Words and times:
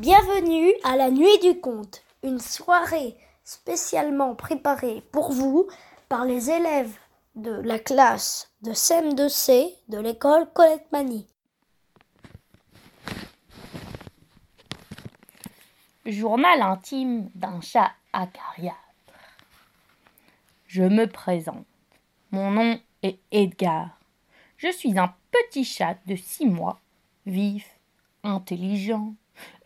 Bienvenue 0.00 0.72
à 0.82 0.96
la 0.96 1.08
Nuit 1.08 1.38
du 1.40 1.60
Conte, 1.60 2.02
une 2.24 2.40
soirée 2.40 3.16
spécialement 3.44 4.34
préparée 4.34 5.04
pour 5.12 5.30
vous 5.30 5.68
par 6.08 6.24
les 6.24 6.50
élèves 6.50 6.98
de 7.36 7.52
la 7.52 7.78
classe 7.78 8.50
de 8.62 8.72
CM2C 8.72 9.72
de 9.88 9.98
l'école 9.98 10.50
Colette 10.52 10.90
Mani. 10.90 11.28
Journal 16.04 16.60
intime 16.60 17.30
d'un 17.36 17.60
chat 17.60 17.92
acariâtre. 18.12 18.76
Je 20.66 20.82
me 20.82 21.06
présente. 21.06 21.66
Mon 22.32 22.50
nom 22.50 22.80
est 23.04 23.20
Edgar. 23.30 24.00
Je 24.56 24.72
suis 24.72 24.98
un 24.98 25.14
petit 25.30 25.64
chat 25.64 25.96
de 26.06 26.16
six 26.16 26.46
mois, 26.46 26.80
vif, 27.26 27.78
intelligent, 28.24 29.14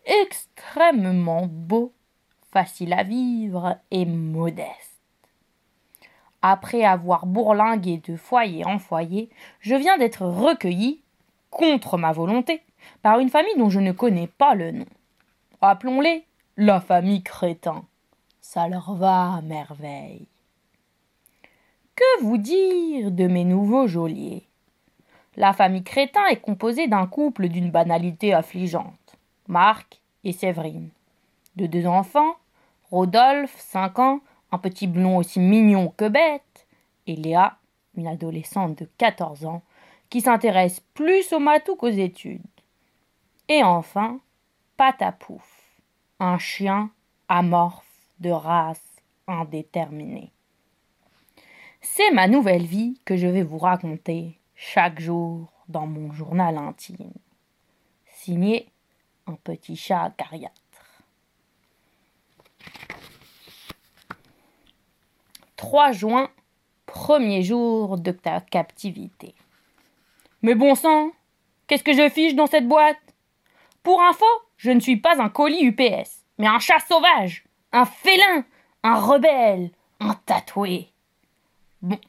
extrêmement 0.05 1.47
beau, 1.47 1.93
facile 2.51 2.93
à 2.93 3.03
vivre 3.03 3.77
et 3.91 4.05
modeste. 4.05 4.99
Après 6.41 6.83
avoir 6.83 7.25
bourlingué 7.25 7.97
de 7.97 8.15
foyer 8.15 8.65
en 8.65 8.79
foyer, 8.79 9.29
je 9.59 9.75
viens 9.75 9.97
d'être 9.97 10.25
recueilli, 10.25 11.01
contre 11.49 11.97
ma 11.97 12.11
volonté, 12.11 12.61
par 13.01 13.19
une 13.19 13.29
famille 13.29 13.57
dont 13.57 13.69
je 13.69 13.79
ne 13.79 13.91
connais 13.91 14.27
pas 14.27 14.55
le 14.55 14.71
nom. 14.71 14.85
Appelons-les 15.61 16.25
la 16.57 16.79
famille 16.79 17.23
Crétin. 17.23 17.85
Ça 18.41 18.67
leur 18.67 18.93
va 18.95 19.33
à 19.35 19.41
merveille. 19.41 20.27
Que 21.95 22.23
vous 22.23 22.37
dire 22.37 23.11
de 23.11 23.27
mes 23.27 23.43
nouveaux 23.43 23.87
geôliers? 23.87 24.43
La 25.35 25.53
famille 25.53 25.83
Crétin 25.83 26.25
est 26.27 26.41
composée 26.41 26.87
d'un 26.87 27.07
couple 27.07 27.49
d'une 27.49 27.71
banalité 27.71 28.33
affligeante, 28.33 28.93
Marc 29.49 29.99
et 30.23 30.31
Séverine. 30.31 30.89
De 31.57 31.65
deux 31.65 31.85
enfants, 31.85 32.37
Rodolphe, 32.91 33.59
cinq 33.59 33.99
ans, 33.99 34.21
un 34.51 34.57
petit 34.57 34.87
blond 34.87 35.17
aussi 35.17 35.39
mignon 35.39 35.93
que 35.97 36.07
bête, 36.07 36.67
et 37.07 37.15
Léa, 37.15 37.57
une 37.97 38.07
adolescente 38.07 38.77
de 38.77 38.89
quatorze 38.97 39.45
ans, 39.45 39.63
qui 40.09 40.21
s'intéresse 40.21 40.79
plus 40.93 41.33
au 41.33 41.39
matou 41.39 41.75
qu'aux 41.75 41.87
études. 41.87 42.41
Et 43.47 43.63
enfin, 43.63 44.19
Patapouf 44.77 45.59
un 46.19 46.37
chien 46.37 46.91
amorphe 47.27 47.85
de 48.19 48.29
race 48.29 49.01
indéterminée. 49.27 50.31
C'est 51.81 52.11
ma 52.11 52.27
nouvelle 52.27 52.65
vie 52.65 52.99
que 53.05 53.15
je 53.15 53.27
vais 53.27 53.43
vous 53.43 53.57
raconter 53.57 54.37
chaque 54.55 54.99
jour 54.99 55.51
dans 55.69 55.87
mon 55.87 56.11
journal 56.11 56.57
intime. 56.57 57.13
Signé 58.05 58.67
un 59.29 59.35
petit 59.35 59.75
chat 59.75 60.03
acariâtre. 60.03 60.55
3 65.55 65.91
juin, 65.91 66.29
premier 66.85 67.43
jour 67.43 67.97
de 67.97 68.11
ta 68.11 68.39
captivité. 68.41 69.35
Mais 70.41 70.55
bon 70.55 70.73
sang, 70.75 71.11
qu'est-ce 71.67 71.83
que 71.83 71.93
je 71.93 72.09
fiche 72.09 72.33
dans 72.33 72.47
cette 72.47 72.67
boîte? 72.67 72.97
Pour 73.83 74.01
info, 74.01 74.25
je 74.57 74.71
ne 74.71 74.79
suis 74.79 74.97
pas 74.97 75.21
un 75.21 75.29
colis 75.29 75.65
UPS, 75.65 76.25
mais 76.37 76.47
un 76.47 76.59
chat 76.59 76.79
sauvage, 76.79 77.43
un 77.71 77.85
félin, 77.85 78.45
un 78.83 78.99
rebelle, 78.99 79.71
un 79.99 80.15
tatoué. 80.25 80.87
Bon, 81.81 81.99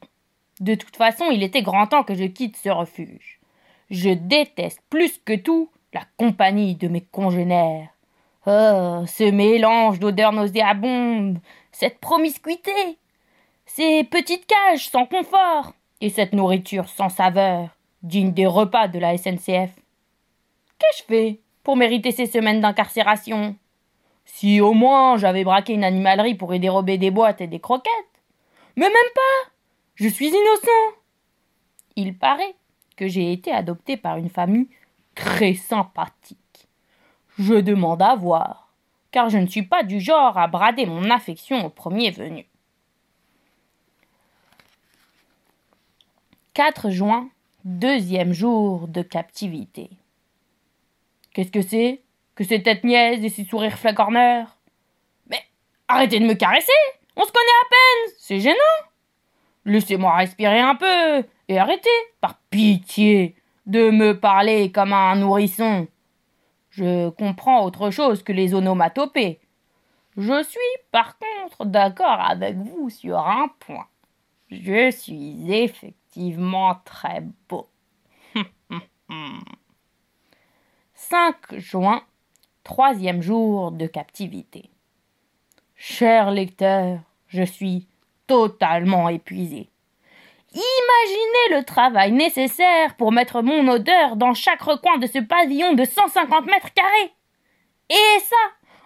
de 0.60 0.74
toute 0.74 0.96
façon, 0.96 1.30
il 1.30 1.42
était 1.42 1.62
grand 1.62 1.86
temps 1.86 2.04
que 2.04 2.14
je 2.14 2.24
quitte 2.24 2.56
ce 2.56 2.68
refuge. 2.68 3.41
Je 3.91 4.10
déteste 4.10 4.80
plus 4.88 5.18
que 5.18 5.34
tout 5.34 5.70
la 5.92 6.02
compagnie 6.16 6.77
de 6.77 6.88
mes 6.88 7.00
congénères. 7.00 7.88
Oh, 8.46 9.05
ce 9.06 9.30
mélange 9.30 9.98
d'odeurs 9.98 10.32
nauséabondes, 10.32 11.38
cette 11.72 11.98
promiscuité, 11.98 12.98
ces 13.66 14.04
petites 14.04 14.47
cages 14.47 14.88
sans 14.88 15.06
confort, 15.06 15.75
et 16.00 16.09
cette 16.09 16.32
nourriture 16.32 16.88
sans 16.88 17.09
saveur, 17.09 17.69
digne 18.03 18.32
des 18.32 18.47
repas 18.47 18.88
de 18.88 18.98
la 18.98 19.16
SNCF. 19.16 19.70
Qu'ai-je 20.78 21.04
fait 21.06 21.41
pour 21.62 21.76
mériter 21.76 22.10
ces 22.10 22.26
semaines 22.26 22.60
d'incarcération? 22.60 23.56
Si 24.25 24.60
au 24.60 24.72
moins 24.72 25.19
j'avais 25.19 25.44
braqué 25.44 25.75
une 25.75 25.84
animalerie 25.84 26.34
pour 26.34 26.54
y 26.54 26.60
dérober 26.60 26.97
des 26.97 27.10
boîtes 27.10 27.41
et 27.41 27.47
des 27.47 27.60
croquettes. 27.60 27.92
Mais 28.76 28.86
même 28.86 29.12
pas. 29.15 29.50
Je 29.97 30.09
suis 30.09 30.28
innocent. 30.28 30.97
Il 31.97 32.16
paraît 32.16 32.54
que 32.97 33.09
j'ai 33.09 33.32
été 33.32 33.53
adopté 33.53 33.97
par 33.97 34.16
une 34.16 34.31
famille 34.31 34.69
très 35.20 35.54
sympathique. 35.54 36.69
Je 37.38 37.54
demande 37.54 38.03
à 38.03 38.14
voir, 38.14 38.72
car 39.10 39.28
je 39.28 39.36
ne 39.36 39.47
suis 39.47 39.62
pas 39.62 39.82
du 39.82 40.00
genre 40.00 40.38
à 40.38 40.47
brader 40.47 40.86
mon 40.86 41.10
affection 41.10 41.64
au 41.64 41.69
premier 41.69 42.10
venu. 42.10 42.47
4 46.54 46.91
juin, 46.91 47.28
deuxième 47.64 48.32
jour 48.32 48.88
de 48.88 49.03
captivité. 49.03 49.91
Qu'est-ce 51.32 51.53
que 51.53 51.62
c'est 51.62 52.03
Que 52.34 52.42
ces 52.42 52.62
têtes 52.62 52.84
niaises 52.84 53.25
et 53.25 53.28
ces 53.28 53.44
sourires 53.44 53.78
flagorneurs? 53.78 54.56
Mais 55.28 55.42
arrêtez 55.86 56.19
de 56.19 56.26
me 56.26 56.34
caresser 56.34 56.72
On 57.14 57.25
se 57.25 57.32
connaît 57.32 57.60
à 57.62 57.69
peine 57.70 58.14
C'est 58.19 58.41
gênant 58.41 58.56
Laissez-moi 59.66 60.16
respirer 60.16 60.60
un 60.60 60.75
peu 60.75 61.25
et 61.48 61.59
arrêtez, 61.59 61.91
par 62.20 62.38
pitié, 62.50 63.34
de 63.66 63.91
me 63.91 64.19
parler 64.19 64.72
comme 64.72 64.93
un 64.93 65.16
nourrisson. 65.16 65.88
Je 66.71 67.10
comprends 67.10 67.65
autre 67.65 67.91
chose 67.91 68.22
que 68.22 68.32
les 68.32 68.54
onomatopées. 68.54 69.41
Je 70.16 70.43
suis 70.43 70.60
par 70.93 71.16
contre 71.19 71.65
d'accord 71.65 72.21
avec 72.21 72.56
vous 72.56 72.91
sur 72.91 73.19
un 73.19 73.48
point. 73.60 73.87
Je 74.50 74.91
suis 74.91 75.53
effectivement 75.53 76.76
très 76.84 77.22
beau. 77.48 77.69
5 80.94 81.56
juin, 81.56 82.03
troisième 82.62 83.22
jour 83.22 83.72
de 83.72 83.87
captivité. 83.87 84.71
Cher 85.75 86.31
lecteur, 86.31 87.00
je 87.27 87.42
suis 87.42 87.88
totalement 88.27 89.09
épuisé. 89.09 89.71
Imaginez 90.53 91.59
le 91.59 91.65
travail 91.65 92.12
nécessaire 92.12 92.97
pour 92.97 93.12
mettre 93.12 93.41
mon 93.43 93.69
odeur 93.69 94.16
dans 94.16 94.34
chaque 94.34 94.62
recoin 94.62 94.99
de 94.99 95.06
ce 95.06 95.21
pavillon 95.21 95.75
de 95.75 95.84
150 95.84 96.47
mètres 96.47 96.75
carrés. 96.75 97.12
Et 97.88 98.21
ça, 98.21 98.37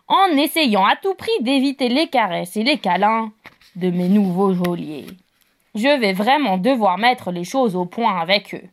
en 0.09 0.37
essayant 0.37 0.85
à 0.85 0.97
tout 0.97 1.15
prix 1.15 1.33
d'éviter 1.41 1.89
les 1.89 2.09
caresses 2.09 2.57
et 2.57 2.65
les 2.65 2.79
câlins 2.79 3.33
de 3.77 3.91
mes 3.91 4.09
nouveaux 4.09 4.53
geôliers. 4.53 5.07
Je 5.75 5.89
vais 6.01 6.13
vraiment 6.13 6.59
devoir 6.59 6.99
mettre 6.99 7.33
les 7.33 7.45
choses 7.45 7.75
au 7.75 7.87
point 7.87 8.21
avec 8.21 8.55
eux. 8.55 8.69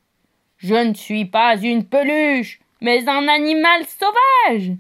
Je 0.58 0.76
ne 0.76 0.94
suis 0.94 1.26
pas 1.26 1.58
une 1.58 1.86
peluche, 1.86 2.60
mais 2.82 3.08
un 3.08 3.28
animal 3.28 3.86
sauvage. 3.86 4.74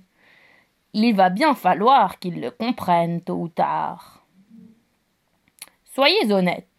Il 0.93 1.15
va 1.15 1.29
bien 1.29 1.55
falloir 1.55 2.19
qu'il 2.19 2.41
le 2.41 2.51
comprenne 2.51 3.21
tôt 3.21 3.35
ou 3.35 3.47
tard. 3.47 4.23
Soyez 5.85 6.31
honnête. 6.31 6.70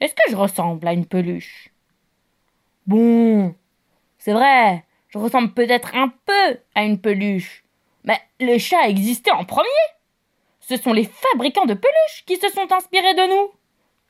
Est-ce 0.00 0.14
que 0.14 0.30
je 0.30 0.36
ressemble 0.36 0.86
à 0.86 0.92
une 0.92 1.06
peluche? 1.06 1.70
Bon, 2.86 3.54
c'est 4.18 4.32
vrai, 4.32 4.84
je 5.08 5.18
ressemble 5.18 5.52
peut-être 5.52 5.94
un 5.94 6.08
peu 6.08 6.58
à 6.74 6.84
une 6.84 7.00
peluche. 7.00 7.64
Mais 8.04 8.20
le 8.40 8.58
chat 8.58 8.88
existait 8.88 9.30
en 9.30 9.44
premier. 9.44 9.68
Ce 10.60 10.76
sont 10.76 10.92
les 10.92 11.04
fabricants 11.04 11.66
de 11.66 11.74
peluches 11.74 12.24
qui 12.26 12.36
se 12.36 12.48
sont 12.48 12.72
inspirés 12.72 13.14
de 13.14 13.28
nous. 13.28 13.50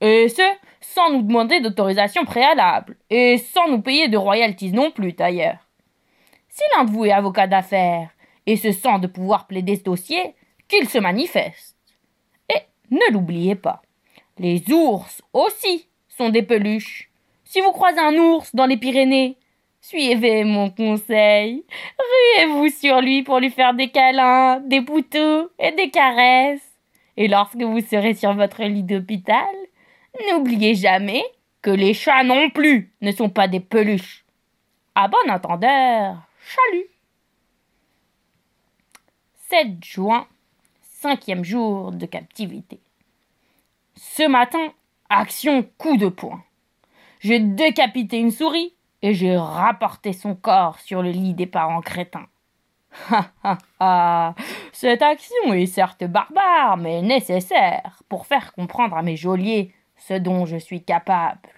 Et 0.01 0.29
ce, 0.29 0.43
sans 0.81 1.11
nous 1.11 1.23
demander 1.23 1.61
d'autorisation 1.61 2.25
préalable, 2.25 2.97
et 3.11 3.39
sans 3.39 3.69
nous 3.69 3.81
payer 3.81 4.09
de 4.09 4.17
royalties 4.17 4.73
non 4.73 4.91
plus 4.91 5.13
d'ailleurs. 5.13 5.59
Si 6.49 6.63
l'un 6.77 6.85
de 6.85 6.91
vous 6.91 7.05
est 7.05 7.13
avocat 7.13 7.47
d'affaires 7.47 8.11
et 8.47 8.57
se 8.57 8.73
sent 8.73 8.99
de 9.01 9.07
pouvoir 9.07 9.47
plaider 9.47 9.77
ce 9.77 9.83
dossier, 9.83 10.35
qu'il 10.69 10.89
se 10.89 10.99
manifeste. 10.99 11.77
Et 12.49 12.61
ne 12.91 13.13
l'oubliez 13.13 13.55
pas, 13.55 13.83
les 14.39 14.65
ours 14.73 15.23
aussi 15.33 15.89
sont 16.09 16.31
des 16.31 16.43
peluches. 16.43 17.11
Si 17.45 17.61
vous 17.61 17.71
croisez 17.71 18.01
un 18.01 18.15
ours 18.15 18.55
dans 18.55 18.67
les 18.67 18.77
Pyrénées, 18.77 19.37
suivez 19.81 20.45
mon 20.45 20.71
conseil. 20.71 21.65
Ruez-vous 21.99 22.69
sur 22.69 23.01
lui 23.01 23.23
pour 23.23 23.39
lui 23.39 23.51
faire 23.51 23.75
des 23.75 23.91
câlins, 23.91 24.61
des 24.61 24.83
poutous 24.83 25.49
et 25.59 25.73
des 25.73 25.91
caresses. 25.91 26.75
Et 27.17 27.29
lorsque 27.29 27.63
vous 27.63 27.81
serez 27.81 28.15
sur 28.15 28.35
votre 28.35 28.65
lit 28.65 28.83
d'hôpital, 28.83 29.55
n'oubliez 30.31 30.75
jamais 30.75 31.23
que 31.63 31.71
les 31.71 31.95
chats 31.95 32.25
non 32.25 32.51
plus 32.51 32.93
ne 33.01 33.13
sont 33.13 33.31
pas 33.31 33.47
des 33.47 33.61
peluches. 33.61 34.25
À 34.97 35.09
bon 35.09 35.31
entendeur. 35.31 36.17
Chalut 36.41 36.87
7 39.49 39.85
juin, 39.85 40.27
cinquième 40.83 41.45
jour 41.45 41.93
de 41.93 42.07
captivité. 42.07 42.81
Ce 43.97 44.27
matin, 44.27 44.73
action 45.09 45.63
coup 45.79 45.97
de 45.97 46.09
poing. 46.09 46.43
J'ai 47.21 47.39
décapité 47.39 48.19
une 48.19 48.33
souris 48.33 48.75
et 49.03 49.15
j'ai 49.15 49.37
rapporté 49.37 50.13
son 50.13 50.35
corps 50.35 50.81
sur 50.81 51.03
le 51.03 51.11
lit 51.11 51.35
des 51.35 51.47
parents 51.47 51.81
crétins. 51.81 52.27
Ha 53.11 53.31
ha 53.43 53.59
ha 53.81 54.35
Cette 54.73 55.03
action 55.03 55.53
est 55.53 55.67
certes 55.67 56.05
barbare, 56.05 56.77
mais 56.77 57.03
nécessaire 57.03 58.03
pour 58.09 58.27
faire 58.27 58.53
comprendre 58.53 58.97
à 58.97 59.03
mes 59.03 59.17
geôliers 59.17 59.73
ce 59.97 60.15
dont 60.15 60.45
je 60.45 60.57
suis 60.57 60.83
capable. 60.83 61.49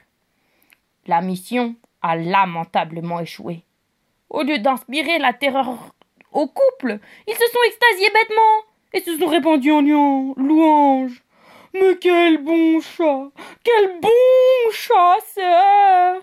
La 1.06 1.20
mission 1.20 1.74
a 2.02 2.16
lamentablement 2.16 3.20
échoué. 3.20 3.64
Au 4.28 4.42
lieu 4.42 4.58
d'inspirer 4.58 5.18
la 5.18 5.32
terreur 5.32 5.94
au 6.32 6.46
couple, 6.46 6.98
ils 7.26 7.34
se 7.34 7.46
sont 7.46 7.58
extasiés 7.66 8.10
bêtement 8.12 8.62
et 8.92 9.00
se 9.00 9.18
sont 9.18 9.26
répandus 9.26 9.72
en 9.72 10.34
louanges. 10.36 11.22
Mais 11.78 11.96
quel 12.00 12.42
bon 12.42 12.80
chat 12.80 13.30
Quel 13.62 14.00
bon 14.00 14.70
chasseur 14.72 16.22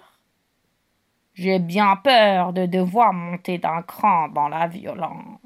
J'ai 1.33 1.59
bien 1.59 1.95
peur 1.97 2.53
de 2.53 2.65
devoir 2.65 3.13
monter 3.13 3.59
d'un 3.59 3.81
cran 3.83 4.29
dans 4.29 4.47
la 4.47 4.67
violence. 4.67 5.39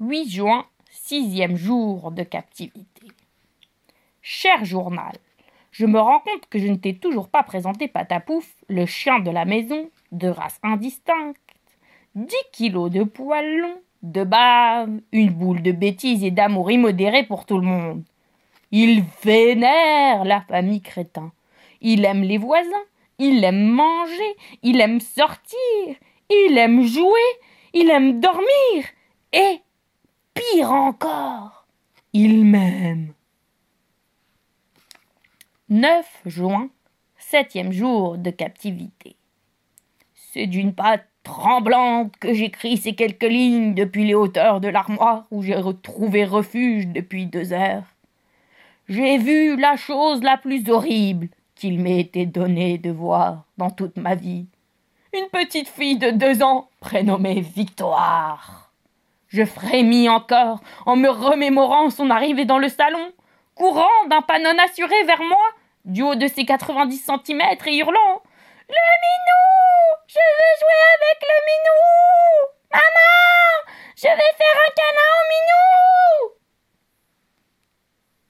8 0.00 0.30
juin, 0.30 0.64
sixième 0.90 1.56
jour 1.56 2.10
de 2.10 2.22
captivité. 2.22 3.08
Cher 4.22 4.64
journal, 4.64 5.16
je 5.72 5.84
me 5.84 5.98
rends 5.98 6.20
compte 6.20 6.48
que 6.48 6.58
je 6.58 6.68
ne 6.68 6.76
t'ai 6.76 6.96
toujours 6.96 7.28
pas 7.28 7.42
présenté 7.42 7.88
Patapouf, 7.88 8.48
le 8.68 8.86
chien 8.86 9.18
de 9.18 9.30
la 9.30 9.44
maison, 9.44 9.90
de 10.12 10.28
race 10.28 10.60
indistincte. 10.62 11.40
Dix 12.14 12.36
kilos 12.52 12.90
de 12.90 13.04
poils 13.04 13.58
longs, 13.58 13.82
de 14.02 14.24
bave, 14.24 15.00
une 15.12 15.30
boule 15.30 15.62
de 15.62 15.72
bêtises 15.72 16.24
et 16.24 16.30
d'amour 16.30 16.70
immodéré 16.70 17.24
pour 17.24 17.44
tout 17.44 17.58
le 17.58 17.66
monde. 17.66 18.04
Il 18.70 19.02
vénère 19.22 20.24
la 20.24 20.40
famille 20.42 20.82
crétin. 20.82 21.32
Il 21.80 22.04
aime 22.04 22.22
les 22.22 22.38
voisins, 22.38 22.84
il 23.18 23.42
aime 23.44 23.68
manger, 23.68 24.36
il 24.62 24.80
aime 24.80 25.00
sortir, 25.00 25.96
il 26.30 26.58
aime 26.58 26.82
jouer, 26.82 27.28
il 27.72 27.90
aime 27.90 28.20
dormir, 28.20 28.84
et, 29.32 29.60
pire 30.34 30.72
encore, 30.72 31.66
il 32.12 32.44
m'aime. 32.44 33.12
9 35.68 36.22
juin, 36.26 36.70
septième 37.18 37.72
jour 37.72 38.16
de 38.16 38.30
captivité. 38.30 39.16
C'est 40.14 40.46
d'une 40.46 40.74
patte 40.74 41.08
tremblante 41.28 42.16
que 42.18 42.32
j'écris 42.32 42.78
ces 42.78 42.94
quelques 42.94 43.22
lignes 43.22 43.74
depuis 43.74 44.06
les 44.06 44.14
hauteurs 44.14 44.60
de 44.60 44.68
l'armoire 44.68 45.26
où 45.30 45.42
j'ai 45.42 45.56
retrouvé 45.56 46.24
refuge 46.24 46.86
depuis 46.86 47.26
deux 47.26 47.52
heures. 47.52 47.84
J'ai 48.88 49.18
vu 49.18 49.56
la 49.56 49.76
chose 49.76 50.22
la 50.22 50.38
plus 50.38 50.70
horrible 50.70 51.28
qu'il 51.54 51.80
m'ait 51.80 52.00
été 52.00 52.24
donné 52.24 52.78
de 52.78 52.90
voir 52.90 53.44
dans 53.58 53.68
toute 53.68 53.98
ma 53.98 54.14
vie. 54.14 54.46
Une 55.12 55.28
petite 55.30 55.68
fille 55.68 55.98
de 55.98 56.10
deux 56.10 56.42
ans 56.42 56.68
prénommée 56.80 57.42
Victoire. 57.42 58.72
Je 59.28 59.44
frémis 59.44 60.08
encore 60.08 60.60
en 60.86 60.96
me 60.96 61.10
remémorant 61.10 61.90
son 61.90 62.08
arrivée 62.08 62.46
dans 62.46 62.58
le 62.58 62.70
salon, 62.70 63.12
courant 63.54 64.06
d'un 64.08 64.22
pas 64.22 64.38
non 64.38 64.56
assuré 64.64 65.04
vers 65.04 65.22
moi, 65.22 65.46
du 65.84 66.00
haut 66.00 66.14
de 66.14 66.26
ses 66.26 66.46
90 66.46 67.04
cm 67.04 67.42
et 67.66 67.76
hurlant 67.76 68.22
Le 68.68 68.86
minou 69.02 69.96
Je 70.06 70.18
veux 70.18 70.54
jouer 70.60 70.80
avec 70.96 71.18
le 71.22 71.36
minou 71.48 71.82
Maman 72.70 73.64
Je 73.96 74.08
vais 74.08 74.34
faire 74.36 74.58
un 74.66 74.72
câlin 74.76 75.10
au 75.16 75.24
minou 75.32 76.34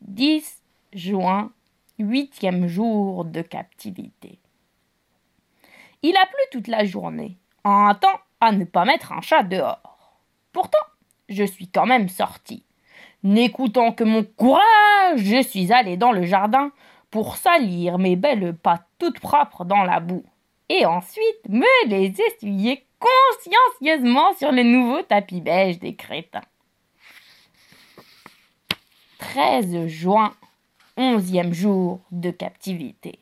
10 0.02 0.62
juin, 0.93 1.52
huitième 1.99 2.67
jour 2.67 3.25
de 3.25 3.43
captivité. 3.43 4.38
Il 6.02 6.17
a 6.17 6.26
plu 6.26 6.40
toute 6.52 6.69
la 6.69 6.85
journée, 6.85 7.37
en 7.64 7.87
un 7.87 7.94
temps 7.94 8.20
à 8.40 8.52
ne 8.52 8.64
pas 8.64 8.85
mettre 8.85 9.12
un 9.12 9.20
chat 9.20 9.43
dehors. 9.43 10.20
Pourtant, 10.52 10.79
je 11.29 11.44
suis 11.44 11.69
quand 11.69 11.87
même 11.87 12.08
sorti. 12.08 12.64
N'écoutant 13.25 13.93
que 13.93 14.05
mon 14.05 14.25
courage, 14.25 15.17
je 15.17 15.43
suis 15.43 15.73
allé 15.73 15.96
dans 15.96 16.12
le 16.12 16.23
jardin 16.23 16.70
pour 17.10 17.37
salir 17.37 17.99
mes 17.99 18.16
belles 18.16 18.56
pattes 18.56 18.87
toutes 18.99 19.20
propres 19.20 19.64
dans 19.64 19.82
la 19.82 20.00
boue, 20.00 20.25
et 20.69 20.84
ensuite 20.84 21.49
me 21.49 21.88
les 21.88 22.14
essuyer 22.20 22.87
consciencieusement 22.99 24.34
sur 24.34 24.52
le 24.52 24.62
nouveau 24.62 25.02
tapis 25.02 25.40
beige 25.40 25.78
des 25.78 25.94
crétins. 25.94 26.43
13 29.19 29.87
juin, 29.87 30.34
onzième 30.96 31.52
jour 31.52 32.00
de 32.10 32.31
captivité. 32.31 33.19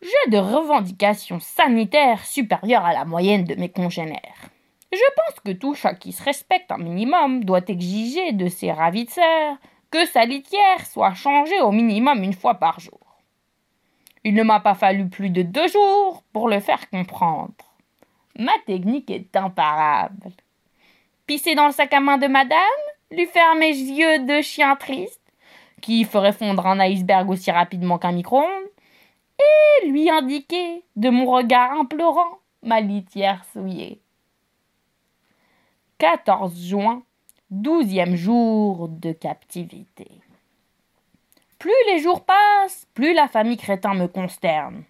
J'ai 0.00 0.30
de 0.30 0.38
revendications 0.38 1.40
sanitaires 1.40 2.24
supérieures 2.24 2.84
à 2.84 2.92
la 2.92 3.04
moyenne 3.04 3.44
de 3.44 3.56
mes 3.56 3.68
congénères. 3.68 4.50
Je 4.92 4.98
pense 5.16 5.40
que 5.40 5.52
tout 5.52 5.74
chat 5.74 5.94
qui 5.94 6.12
se 6.12 6.22
respecte 6.22 6.70
un 6.70 6.78
minimum 6.78 7.44
doit 7.44 7.66
exiger 7.66 8.32
de 8.32 8.48
ses 8.48 8.72
ravisseurs 8.72 9.56
que 9.90 10.04
sa 10.06 10.24
litière 10.24 10.86
soit 10.86 11.14
changée 11.14 11.60
au 11.60 11.72
minimum 11.72 12.22
une 12.22 12.34
fois 12.34 12.54
par 12.54 12.80
jour. 12.80 13.00
Il 14.24 14.34
ne 14.34 14.42
m'a 14.42 14.60
pas 14.60 14.74
fallu 14.74 15.08
plus 15.08 15.30
de 15.30 15.42
deux 15.42 15.68
jours 15.68 16.22
pour 16.32 16.48
le 16.48 16.60
faire 16.60 16.90
comprendre. 16.90 17.54
Ma 18.36 18.52
technique 18.66 19.10
est 19.10 19.34
imparable. 19.36 20.32
Pisser 21.26 21.54
dans 21.54 21.66
le 21.66 21.72
sac 21.72 21.92
à 21.92 22.00
main 22.00 22.18
de 22.18 22.26
madame, 22.26 22.58
lui 23.10 23.26
faire 23.26 23.54
mes 23.54 23.70
yeux 23.70 24.20
de 24.20 24.40
chien 24.42 24.76
triste, 24.76 25.20
qui 25.80 26.04
ferait 26.04 26.32
fondre 26.32 26.66
un 26.66 26.80
iceberg 26.80 27.30
aussi 27.30 27.50
rapidement 27.50 27.98
qu'un 27.98 28.12
micro-ondes, 28.12 28.70
et 29.38 29.86
lui 29.88 30.10
indiquer 30.10 30.82
de 30.96 31.10
mon 31.10 31.26
regard 31.26 31.72
implorant 31.72 32.38
ma 32.62 32.80
litière 32.80 33.44
souillée. 33.52 34.00
14 35.98 36.60
juin 36.60 37.02
douzième 37.50 38.14
jour 38.14 38.88
de 38.88 39.12
captivité. 39.12 40.06
Plus 41.58 41.72
les 41.86 42.00
jours 42.00 42.24
passent, 42.24 42.86
plus 42.94 43.14
la 43.14 43.26
famille 43.26 43.56
Crétin 43.56 43.94
me 43.94 44.06
consterne. 44.06 44.84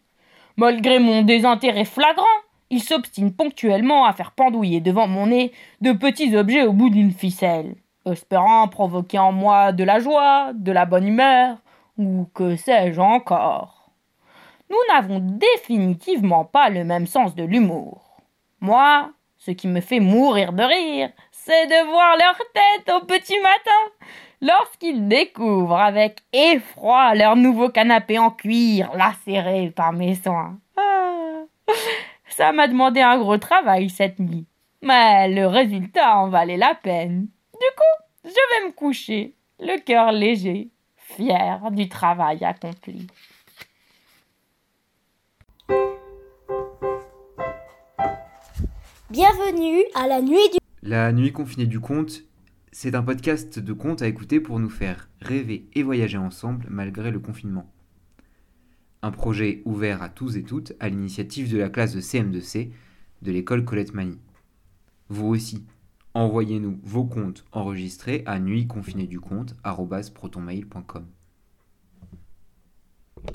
Malgré 0.57 0.99
mon 0.99 1.23
désintérêt 1.23 1.85
flagrant, 1.85 2.25
il 2.71 2.83
s'obstine 2.83 3.33
ponctuellement 3.33 4.05
à 4.05 4.13
faire 4.13 4.33
pendouiller 4.33 4.81
devant 4.81 5.07
mon 5.07 5.29
nez 5.29 5.53
de 5.81 5.93
petits 5.93 6.37
objets 6.37 6.65
au 6.65 6.73
bout 6.73 6.91
d'une 6.91 7.13
ficelle, 7.13 7.77
espérant 8.05 8.67
provoquer 8.69 9.19
en 9.19 9.33
moi 9.33 9.73
de 9.73 9.85
la 9.85 10.01
joie, 10.01 10.53
de 10.53 10.73
la 10.73 10.85
bonne 10.85 11.07
humeur, 11.07 11.59
ou 11.97 12.29
que 12.35 12.57
sais-je 12.57 13.01
encore. 13.01 13.93
Nous 14.69 14.77
n'avons 14.93 15.21
définitivement 15.21 16.45
pas 16.45 16.69
le 16.69 16.85
même 16.85 17.07
sens 17.07 17.35
de 17.35 17.45
l'humour. 17.45 18.21
Moi, 18.61 19.13
ce 19.39 19.53
qui 19.53 19.69
me 19.69 19.81
fait 19.81 20.01
mourir 20.01 20.53
de 20.53 20.63
rire, 20.63 21.11
de 21.49 21.87
voir 21.87 22.17
leur 22.19 22.37
tête 22.53 22.95
au 22.95 23.07
petit 23.07 23.39
matin 23.41 24.07
lorsqu'ils 24.43 25.09
découvrent 25.09 25.79
avec 25.79 26.21
effroi 26.31 27.15
leur 27.15 27.37
nouveau 27.37 27.71
canapé 27.71 28.19
en 28.19 28.31
cuir 28.31 28.95
lacéré 28.95 29.73
par 29.75 29.95
mes 29.95 30.15
soins. 30.15 30.59
Ah, 30.77 31.45
ça 32.29 32.53
m'a 32.53 32.69
demandé 32.69 33.01
un 33.01 33.19
gros 33.19 33.39
travail 33.39 33.89
cette 33.89 34.19
nuit, 34.19 34.45
mais 34.83 35.29
le 35.29 35.47
résultat 35.47 36.19
en 36.19 36.29
valait 36.29 36.59
la 36.59 36.75
peine. 36.75 37.29
Du 37.55 37.77
coup, 37.77 38.05
je 38.25 38.29
vais 38.29 38.67
me 38.67 38.73
coucher, 38.73 39.35
le 39.59 39.79
cœur 39.81 40.13
léger, 40.13 40.69
fier 40.97 41.63
du 41.71 41.89
travail 41.89 42.45
accompli. 42.45 43.07
Bienvenue 49.09 49.83
à 49.95 50.07
la 50.07 50.21
nuit 50.21 50.51
du 50.53 50.59
la 50.83 51.13
Nuit 51.13 51.33
confinée 51.33 51.67
du 51.67 51.81
conte, 51.81 52.25
c'est 52.71 52.95
un 52.95 53.03
podcast 53.03 53.59
de 53.59 53.73
contes 53.73 54.03
à 54.03 54.07
écouter 54.07 54.39
pour 54.41 54.61
nous 54.61 54.71
faire 54.71 55.09
rêver 55.21 55.67
et 55.75 55.83
voyager 55.83 56.19
ensemble 56.19 56.67
malgré 56.71 57.11
le 57.11 57.19
confinement. 57.19 57.69
Un 59.03 59.11
projet 59.11 59.61
ouvert 59.65 60.03
à 60.03 60.09
tous 60.09 60.37
et 60.37 60.45
toutes 60.45 60.75
à 60.79 60.89
l'initiative 60.89 61.53
de 61.53 61.59
la 61.59 61.69
classe 61.69 61.95
de 61.95 62.01
CM2C 62.01 62.71
de 63.23 63.33
l'école 63.33 63.65
Colette 63.65 63.95
Mani. 63.95 64.21
Vous 65.09 65.27
aussi, 65.27 65.65
envoyez-nous 66.15 66.79
vos 66.85 67.05
contes 67.05 67.45
enregistrés 67.53 68.23
à 68.27 68.39
nuitconfinéeduconte.protonmail.com. 68.39 71.07